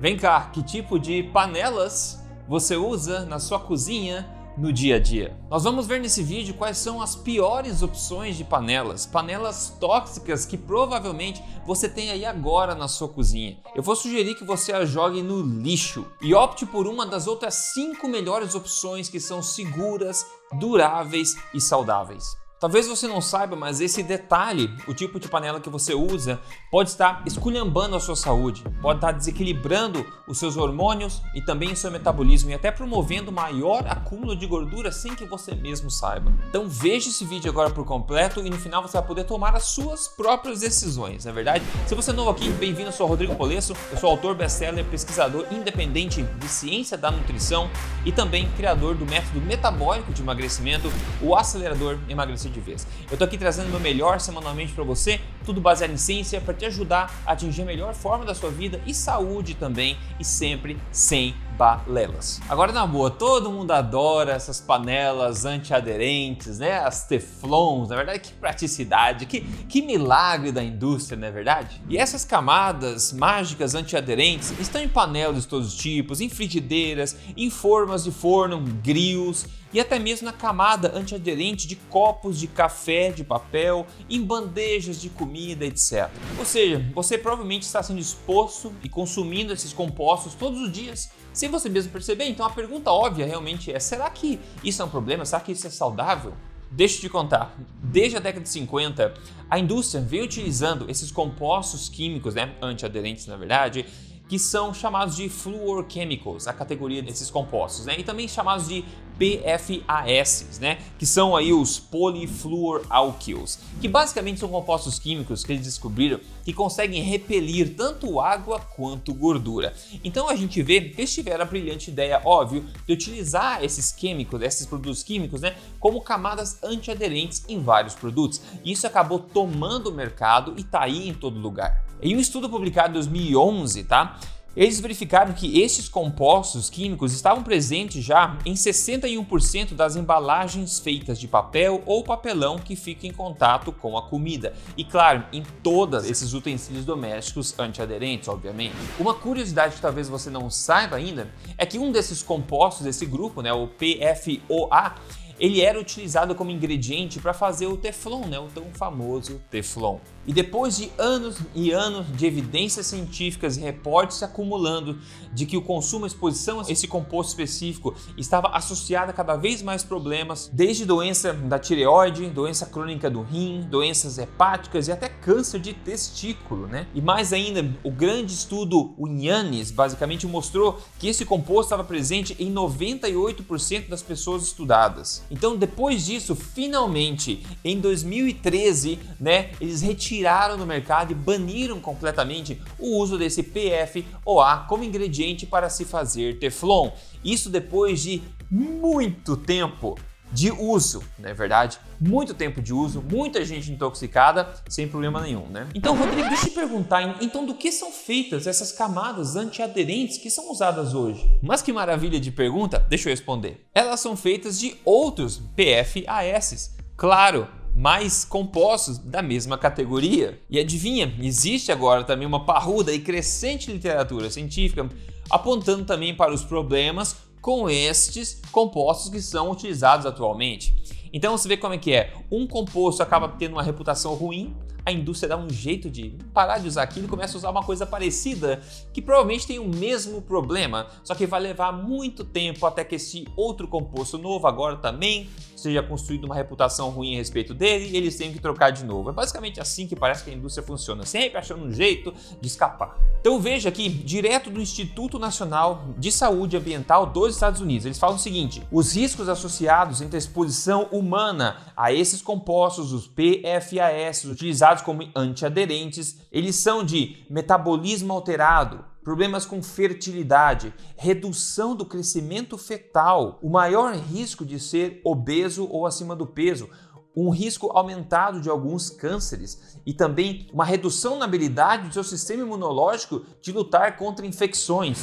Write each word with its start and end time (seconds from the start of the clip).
Vem 0.00 0.16
cá, 0.16 0.48
que 0.50 0.62
tipo 0.62 0.98
de 0.98 1.24
panelas 1.24 2.18
você 2.48 2.74
usa 2.74 3.26
na 3.26 3.38
sua 3.38 3.60
cozinha 3.60 4.26
no 4.56 4.72
dia 4.72 4.96
a 4.96 4.98
dia? 4.98 5.38
Nós 5.50 5.64
vamos 5.64 5.86
ver 5.86 6.00
nesse 6.00 6.22
vídeo 6.22 6.54
quais 6.54 6.78
são 6.78 7.02
as 7.02 7.14
piores 7.14 7.82
opções 7.82 8.34
de 8.34 8.42
panelas, 8.42 9.04
panelas 9.04 9.76
tóxicas 9.78 10.46
que 10.46 10.56
provavelmente 10.56 11.44
você 11.66 11.86
tem 11.86 12.10
aí 12.10 12.24
agora 12.24 12.74
na 12.74 12.88
sua 12.88 13.10
cozinha. 13.10 13.58
Eu 13.74 13.82
vou 13.82 13.94
sugerir 13.94 14.36
que 14.36 14.44
você 14.44 14.72
a 14.72 14.86
jogue 14.86 15.22
no 15.22 15.42
lixo 15.42 16.06
e 16.22 16.32
opte 16.32 16.64
por 16.64 16.86
uma 16.86 17.04
das 17.04 17.26
outras 17.26 17.52
cinco 17.74 18.08
melhores 18.08 18.54
opções 18.54 19.10
que 19.10 19.20
são 19.20 19.42
seguras, 19.42 20.24
duráveis 20.58 21.36
e 21.52 21.60
saudáveis. 21.60 22.24
Talvez 22.60 22.86
você 22.86 23.08
não 23.08 23.22
saiba, 23.22 23.56
mas 23.56 23.80
esse 23.80 24.02
detalhe, 24.02 24.70
o 24.86 24.92
tipo 24.92 25.18
de 25.18 25.28
panela 25.28 25.58
que 25.58 25.70
você 25.70 25.94
usa, 25.94 26.38
pode 26.70 26.90
estar 26.90 27.22
esculhambando 27.24 27.96
a 27.96 28.00
sua 28.00 28.14
saúde, 28.14 28.62
pode 28.82 28.98
estar 28.98 29.12
desequilibrando 29.12 30.04
os 30.28 30.36
seus 30.36 30.58
hormônios 30.58 31.22
e 31.34 31.40
também 31.40 31.72
o 31.72 31.76
seu 31.76 31.90
metabolismo 31.90 32.50
e 32.50 32.54
até 32.54 32.70
promovendo 32.70 33.32
maior 33.32 33.86
acúmulo 33.88 34.36
de 34.36 34.46
gordura 34.46 34.92
sem 34.92 35.14
que 35.14 35.24
você 35.24 35.54
mesmo 35.54 35.90
saiba. 35.90 36.34
Então 36.50 36.68
veja 36.68 37.08
esse 37.08 37.24
vídeo 37.24 37.50
agora 37.50 37.70
por 37.70 37.86
completo 37.86 38.44
e 38.44 38.50
no 38.50 38.58
final 38.58 38.82
você 38.82 38.98
vai 38.98 39.06
poder 39.06 39.24
tomar 39.24 39.56
as 39.56 39.64
suas 39.64 40.06
próprias 40.06 40.60
decisões, 40.60 41.24
não 41.24 41.32
é 41.32 41.34
verdade? 41.34 41.64
Se 41.86 41.94
você 41.94 42.10
é 42.10 42.12
novo 42.12 42.28
aqui, 42.28 42.50
bem-vindo, 42.50 42.90
eu 42.90 42.92
sou 42.92 43.06
Rodrigo 43.06 43.34
Polesso, 43.36 43.72
eu 43.90 43.96
sou 43.96 44.10
autor 44.10 44.34
best-seller, 44.34 44.84
pesquisador 44.84 45.46
independente 45.50 46.22
de 46.22 46.48
ciência 46.48 46.98
da 46.98 47.10
nutrição 47.10 47.70
e 48.04 48.12
também 48.12 48.50
criador 48.50 48.94
do 48.94 49.06
método 49.06 49.40
metabólico 49.40 50.12
de 50.12 50.20
emagrecimento, 50.20 50.92
o 51.22 51.34
acelerador 51.34 51.98
emagrecimento 52.06 52.49
de 52.50 52.60
vez. 52.60 52.86
Eu 53.10 53.16
tô 53.16 53.24
aqui 53.24 53.38
trazendo 53.38 53.70
meu 53.70 53.80
melhor 53.80 54.20
semanalmente 54.20 54.72
para 54.72 54.84
você, 54.84 55.20
tudo 55.44 55.60
baseado 55.60 55.92
em 55.92 55.96
ciência 55.96 56.40
para 56.40 56.54
te 56.54 56.64
ajudar 56.66 57.22
a 57.26 57.32
atingir 57.32 57.62
a 57.62 57.64
melhor 57.64 57.94
forma 57.94 58.24
da 58.24 58.34
sua 58.34 58.50
vida 58.50 58.80
e 58.86 58.92
saúde 58.92 59.54
também 59.54 59.96
e 60.18 60.24
sempre 60.24 60.76
sem 60.92 61.34
balelas. 61.60 62.40
Agora 62.48 62.72
na 62.72 62.86
boa, 62.86 63.10
todo 63.10 63.52
mundo 63.52 63.70
adora 63.72 64.32
essas 64.32 64.58
panelas 64.58 65.44
antiaderentes, 65.44 66.58
né? 66.58 66.78
As 66.78 67.06
teflons, 67.06 67.90
na 67.90 67.96
verdade, 67.96 68.20
que 68.20 68.32
praticidade, 68.32 69.26
que, 69.26 69.42
que 69.42 69.82
milagre 69.82 70.52
da 70.52 70.64
indústria, 70.64 71.18
não 71.18 71.28
é 71.28 71.30
verdade? 71.30 71.82
E 71.86 71.98
essas 71.98 72.24
camadas 72.24 73.12
mágicas 73.12 73.74
antiaderentes 73.74 74.58
estão 74.58 74.80
em 74.80 74.88
panelas 74.88 75.42
de 75.42 75.48
todos 75.48 75.68
os 75.68 75.74
tipos, 75.74 76.22
em 76.22 76.30
frigideiras, 76.30 77.14
em 77.36 77.50
formas 77.50 78.04
de 78.04 78.10
forno, 78.10 78.58
grills 78.82 79.46
e 79.72 79.78
até 79.78 79.98
mesmo 79.98 80.24
na 80.24 80.32
camada 80.32 80.96
antiaderente 80.96 81.66
de 81.66 81.76
copos 81.76 82.38
de 82.38 82.46
café 82.46 83.10
de 83.10 83.22
papel, 83.22 83.86
em 84.08 84.22
bandejas 84.22 85.00
de 85.00 85.08
comida, 85.08 85.64
etc. 85.64 86.08
Ou 86.38 86.44
seja, 86.44 86.84
você 86.94 87.16
provavelmente 87.16 87.62
está 87.62 87.82
sendo 87.82 88.00
exposto 88.00 88.72
e 88.82 88.88
consumindo 88.88 89.52
esses 89.52 89.72
compostos 89.72 90.34
todos 90.34 90.60
os 90.60 90.72
dias 90.72 91.10
sem 91.32 91.48
você 91.50 91.68
mesmo 91.68 91.92
perceber. 91.92 92.24
Então 92.24 92.46
a 92.46 92.50
pergunta 92.50 92.90
óbvia 92.90 93.26
realmente 93.26 93.72
é: 93.72 93.78
será 93.78 94.08
que 94.10 94.40
isso 94.64 94.80
é 94.82 94.84
um 94.84 94.88
problema? 94.88 95.24
Será 95.24 95.40
que 95.40 95.52
isso 95.52 95.66
é 95.66 95.70
saudável? 95.70 96.34
Deixa 96.70 96.96
eu 96.96 97.00
te 97.00 97.08
contar, 97.08 97.56
desde 97.82 98.16
a 98.16 98.20
década 98.20 98.44
de 98.44 98.48
50, 98.48 99.12
a 99.50 99.58
indústria 99.58 100.00
vem 100.00 100.22
utilizando 100.22 100.88
esses 100.88 101.10
compostos 101.10 101.88
químicos, 101.88 102.36
né, 102.36 102.54
antiaderentes 102.62 103.26
na 103.26 103.36
verdade, 103.36 103.84
que 104.28 104.38
são 104.38 104.72
chamados 104.72 105.16
de 105.16 105.28
fluorochemicals, 105.28 106.46
a 106.46 106.52
categoria 106.52 107.02
desses 107.02 107.28
compostos, 107.28 107.86
né? 107.86 107.96
E 107.98 108.04
também 108.04 108.28
chamados 108.28 108.68
de 108.68 108.84
PFAS, 109.20 110.58
né? 110.58 110.78
Que 110.98 111.04
são 111.04 111.36
aí 111.36 111.52
os 111.52 111.78
polifluoralkyls, 111.78 113.58
que 113.78 113.86
basicamente 113.86 114.40
são 114.40 114.48
compostos 114.48 114.98
químicos 114.98 115.44
que 115.44 115.52
eles 115.52 115.64
descobriram 115.64 116.18
que 116.42 116.54
conseguem 116.54 117.02
repelir 117.02 117.76
tanto 117.76 118.18
água 118.18 118.58
quanto 118.58 119.12
gordura. 119.12 119.74
Então 120.02 120.28
a 120.28 120.34
gente 120.34 120.62
vê 120.62 120.80
que 120.80 121.00
eles 121.00 121.12
tiveram 121.12 121.42
a 121.42 121.46
brilhante 121.46 121.90
ideia, 121.90 122.22
óbvio, 122.24 122.64
de 122.86 122.92
utilizar 122.94 123.62
esses 123.62 123.92
químicos, 123.92 124.40
esses 124.40 124.66
produtos 124.66 125.02
químicos, 125.02 125.42
né, 125.42 125.54
como 125.78 126.00
camadas 126.00 126.62
antiaderentes 126.62 127.44
em 127.46 127.60
vários 127.60 127.94
produtos. 127.94 128.40
E 128.64 128.72
isso 128.72 128.86
acabou 128.86 129.18
tomando 129.18 129.90
o 129.90 129.94
mercado 129.94 130.54
e 130.56 130.64
tá 130.64 130.82
aí 130.82 131.08
em 131.08 131.14
todo 131.14 131.38
lugar. 131.38 131.84
Em 132.02 132.16
um 132.16 132.20
estudo 132.20 132.48
publicado 132.48 132.90
em 132.90 132.94
2011, 132.94 133.84
tá? 133.84 134.18
Eles 134.56 134.80
verificaram 134.80 135.32
que 135.32 135.60
esses 135.60 135.88
compostos 135.88 136.68
químicos 136.68 137.12
estavam 137.12 137.42
presentes 137.44 138.02
já 138.04 138.36
em 138.44 138.54
61% 138.54 139.74
das 139.74 139.94
embalagens 139.94 140.80
feitas 140.80 141.20
de 141.20 141.28
papel 141.28 141.82
ou 141.86 142.02
papelão 142.02 142.58
que 142.58 142.74
ficam 142.74 143.08
em 143.08 143.12
contato 143.12 143.70
com 143.70 143.96
a 143.96 144.02
comida. 144.02 144.52
E 144.76 144.84
claro, 144.84 145.24
em 145.32 145.44
todos 145.62 146.04
esses 146.10 146.34
utensílios 146.34 146.84
domésticos 146.84 147.56
antiaderentes, 147.60 148.26
obviamente. 148.26 148.74
Uma 148.98 149.14
curiosidade 149.14 149.76
que 149.76 149.80
talvez 149.80 150.08
você 150.08 150.28
não 150.28 150.50
saiba 150.50 150.96
ainda 150.96 151.32
é 151.56 151.64
que 151.64 151.78
um 151.78 151.92
desses 151.92 152.20
compostos 152.20 152.84
desse 152.84 153.06
grupo, 153.06 153.42
né, 153.42 153.52
o 153.52 153.68
PFOA, 153.68 154.96
ele 155.38 155.62
era 155.62 155.80
utilizado 155.80 156.34
como 156.34 156.50
ingrediente 156.50 157.18
para 157.18 157.32
fazer 157.32 157.66
o 157.66 157.76
Teflon, 157.76 158.26
né, 158.26 158.38
o 158.38 158.48
tão 158.48 158.66
famoso 158.74 159.40
Teflon. 159.50 159.98
E 160.30 160.32
depois 160.32 160.76
de 160.76 160.92
anos 160.96 161.38
e 161.56 161.72
anos 161.72 162.06
de 162.16 162.24
evidências 162.24 162.86
científicas 162.86 163.56
e 163.56 163.60
reportes 163.62 164.18
se 164.18 164.24
acumulando 164.24 164.96
de 165.34 165.44
que 165.44 165.56
o 165.56 165.62
consumo 165.62 166.06
e 166.06 166.08
exposição 166.08 166.60
a 166.60 166.70
esse 166.70 166.86
composto 166.86 167.30
específico 167.30 167.96
estava 168.16 168.46
associado 168.50 169.10
a 169.10 169.12
cada 169.12 169.34
vez 169.34 169.60
mais 169.60 169.82
problemas, 169.82 170.48
desde 170.52 170.84
doença 170.84 171.32
da 171.32 171.58
tireoide, 171.58 172.30
doença 172.30 172.64
crônica 172.64 173.10
do 173.10 173.22
rim, 173.22 173.66
doenças 173.68 174.18
hepáticas 174.18 174.86
e 174.86 174.92
até 174.92 175.08
câncer 175.08 175.58
de 175.58 175.72
testículo, 175.72 176.68
né? 176.68 176.86
E 176.94 177.00
mais 177.00 177.32
ainda, 177.32 177.68
o 177.82 177.90
grande 177.90 178.32
estudo 178.32 178.94
Unyanis 178.96 179.72
basicamente 179.72 180.28
mostrou 180.28 180.78
que 181.00 181.08
esse 181.08 181.24
composto 181.24 181.64
estava 181.64 181.82
presente 181.82 182.36
em 182.38 182.54
98% 182.54 183.88
das 183.88 184.00
pessoas 184.00 184.44
estudadas. 184.44 185.24
Então, 185.28 185.56
depois 185.56 186.06
disso, 186.06 186.36
finalmente, 186.36 187.44
em 187.64 187.80
2013, 187.80 188.96
né, 189.18 189.50
eles 189.60 189.82
retiraram 189.82 190.19
tiraram 190.20 190.58
do 190.58 190.66
mercado 190.66 191.12
e 191.12 191.14
baniram 191.14 191.80
completamente 191.80 192.60
o 192.78 192.98
uso 192.98 193.16
desse 193.16 193.42
PFOA 193.42 194.66
como 194.68 194.84
ingrediente 194.84 195.46
para 195.46 195.70
se 195.70 195.86
fazer 195.86 196.38
Teflon. 196.38 196.90
Isso 197.24 197.48
depois 197.48 198.02
de 198.02 198.22
muito 198.50 199.34
tempo 199.34 199.98
de 200.30 200.52
uso, 200.52 201.02
não 201.18 201.30
é 201.30 201.32
verdade? 201.32 201.78
Muito 201.98 202.34
tempo 202.34 202.60
de 202.60 202.72
uso, 202.72 203.02
muita 203.02 203.42
gente 203.46 203.72
intoxicada, 203.72 204.52
sem 204.68 204.86
problema 204.86 205.22
nenhum, 205.22 205.46
né? 205.46 205.66
Então, 205.74 205.96
Rodrigo, 205.96 206.28
deixa 206.28 206.44
eu 206.44 206.50
te 206.50 206.54
perguntar, 206.54 207.16
então 207.22 207.46
do 207.46 207.54
que 207.54 207.72
são 207.72 207.90
feitas 207.90 208.46
essas 208.46 208.70
camadas 208.70 209.36
antiaderentes 209.36 210.18
que 210.18 210.30
são 210.30 210.52
usadas 210.52 210.92
hoje? 210.94 211.26
Mas 211.42 211.62
que 211.62 211.72
maravilha 211.72 212.20
de 212.20 212.30
pergunta, 212.30 212.78
deixa 212.90 213.08
eu 213.08 213.12
responder. 213.12 213.66
Elas 213.74 214.00
são 214.00 214.14
feitas 214.16 214.60
de 214.60 214.76
outros 214.84 215.42
PFAS. 215.56 216.76
Claro, 216.94 217.48
mais 217.80 218.26
compostos 218.26 218.98
da 218.98 219.22
mesma 219.22 219.56
categoria. 219.56 220.38
E 220.50 220.58
adivinha, 220.58 221.14
existe 221.18 221.72
agora 221.72 222.04
também 222.04 222.26
uma 222.26 222.44
parruda 222.44 222.92
e 222.92 222.98
crescente 222.98 223.72
literatura 223.72 224.28
científica 224.28 224.86
apontando 225.30 225.86
também 225.86 226.14
para 226.14 226.30
os 226.30 226.44
problemas 226.44 227.16
com 227.40 227.70
estes 227.70 228.42
compostos 228.52 229.08
que 229.08 229.22
são 229.22 229.50
utilizados 229.50 230.04
atualmente. 230.04 230.74
Então 231.10 231.36
você 231.36 231.48
vê 231.48 231.56
como 231.56 231.72
é 231.72 231.78
que 231.78 231.94
é. 231.94 232.12
Um 232.30 232.46
composto 232.46 233.02
acaba 233.02 233.28
tendo 233.28 233.52
uma 233.52 233.62
reputação 233.62 234.12
ruim, 234.12 234.54
a 234.84 234.92
indústria 234.92 235.30
dá 235.30 235.36
um 235.38 235.48
jeito 235.48 235.88
de 235.88 236.10
parar 236.34 236.58
de 236.58 236.68
usar 236.68 236.82
aquilo 236.82 237.06
e 237.06 237.08
começa 237.08 237.36
a 237.36 237.38
usar 237.38 237.50
uma 237.50 237.62
coisa 237.62 237.86
parecida, 237.86 238.60
que 238.92 239.00
provavelmente 239.00 239.46
tem 239.46 239.58
o 239.58 239.68
mesmo 239.68 240.20
problema, 240.20 240.86
só 241.02 241.14
que 241.14 241.26
vai 241.26 241.40
levar 241.40 241.72
muito 241.72 242.24
tempo 242.24 242.66
até 242.66 242.84
que 242.84 242.96
esse 242.96 243.26
outro 243.36 243.66
composto 243.68 244.18
novo 244.18 244.46
agora 244.46 244.76
também 244.76 245.30
seja 245.60 245.82
construído 245.82 246.24
uma 246.24 246.34
reputação 246.34 246.90
ruim 246.90 247.14
a 247.14 247.18
respeito 247.18 247.54
dele 247.54 247.90
e 247.90 247.96
eles 247.96 248.16
tenham 248.16 248.32
que 248.32 248.40
trocar 248.40 248.70
de 248.70 248.84
novo. 248.84 249.10
É 249.10 249.12
basicamente 249.12 249.60
assim 249.60 249.86
que 249.86 249.94
parece 249.94 250.24
que 250.24 250.30
a 250.30 250.34
indústria 250.34 250.66
funciona, 250.66 251.04
sempre 251.04 251.38
achando 251.38 251.64
um 251.64 251.72
jeito 251.72 252.12
de 252.40 252.46
escapar. 252.46 252.98
Então 253.20 253.38
veja 253.40 253.68
aqui, 253.68 253.88
direto 253.88 254.50
do 254.50 254.60
Instituto 254.60 255.18
Nacional 255.18 255.94
de 255.98 256.10
Saúde 256.10 256.56
Ambiental 256.56 257.06
dos 257.06 257.34
Estados 257.34 257.60
Unidos, 257.60 257.84
eles 257.84 257.98
falam 257.98 258.16
o 258.16 258.18
seguinte: 258.18 258.62
os 258.70 258.94
riscos 258.94 259.28
associados 259.28 260.00
entre 260.00 260.16
a 260.16 260.18
exposição 260.18 260.88
humana 260.90 261.58
a 261.76 261.92
esses 261.92 262.22
compostos, 262.22 262.92
os 262.92 263.06
PFAS, 263.06 264.24
utilizados 264.24 264.82
como 264.82 265.08
antiaderentes, 265.14 266.18
eles 266.32 266.56
são 266.56 266.84
de 266.84 267.24
metabolismo 267.28 268.12
alterado, 268.12 268.84
problemas 269.10 269.44
com 269.44 269.60
fertilidade, 269.60 270.72
redução 270.96 271.74
do 271.74 271.84
crescimento 271.84 272.56
fetal, 272.56 273.40
o 273.42 273.50
maior 273.50 273.92
risco 273.92 274.44
de 274.44 274.60
ser 274.60 275.00
obeso 275.04 275.66
ou 275.68 275.84
acima 275.84 276.14
do 276.14 276.24
peso, 276.24 276.70
um 277.16 277.28
risco 277.28 277.76
aumentado 277.76 278.40
de 278.40 278.48
alguns 278.48 278.88
cânceres 278.88 279.80
e 279.84 279.92
também 279.92 280.48
uma 280.52 280.64
redução 280.64 281.18
na 281.18 281.24
habilidade 281.24 281.88
do 281.88 281.92
seu 281.92 282.04
sistema 282.04 282.44
imunológico 282.44 283.26
de 283.42 283.50
lutar 283.50 283.96
contra 283.96 284.24
infecções. 284.24 285.00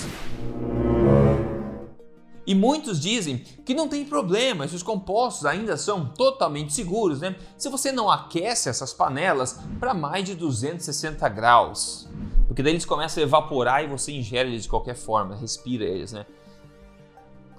E 2.45 2.55
muitos 2.55 3.01
dizem 3.01 3.39
que 3.39 3.73
não 3.73 3.89
tem 3.89 4.05
problema, 4.05 4.63
esses 4.63 4.81
compostos 4.81 5.45
ainda 5.45 5.75
são 5.75 6.05
totalmente 6.05 6.71
seguros, 6.71 7.19
né? 7.19 7.35
Se 7.57 7.67
você 7.67 7.91
não 7.91 8.09
aquece 8.09 8.69
essas 8.69 8.93
panelas 8.93 9.59
para 9.81 9.93
mais 9.93 10.23
de 10.23 10.33
260 10.33 11.27
graus. 11.27 12.07
Porque 12.57 12.63
daí 12.63 12.73
eles 12.73 12.85
começam 12.85 13.21
a 13.21 13.23
evaporar 13.23 13.83
e 13.83 13.87
você 13.87 14.11
ingere 14.11 14.49
eles 14.49 14.63
de 14.63 14.69
qualquer 14.69 14.95
forma, 14.95 15.35
respira 15.35 15.85
eles, 15.85 16.11
né? 16.11 16.25